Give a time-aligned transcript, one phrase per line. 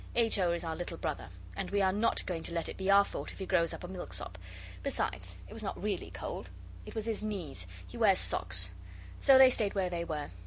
[0.15, 0.39] H.
[0.39, 0.51] O.
[0.51, 3.31] is our little brother, and we are not going to let it be our fault
[3.31, 4.35] if he grows up a milksop.
[4.81, 6.49] Besides, it was not really cold.
[6.87, 8.71] It was his knees he wears socks.
[9.19, 10.31] So they stayed where they were.